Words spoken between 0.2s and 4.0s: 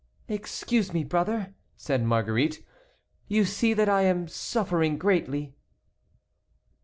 "Excuse me, brother," said Marguerite, "you see that